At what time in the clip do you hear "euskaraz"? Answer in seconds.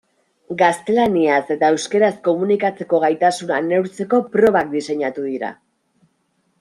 1.73-2.09